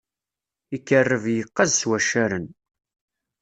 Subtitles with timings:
[0.75, 2.45] Ikerreb yeqqaz s waccaren.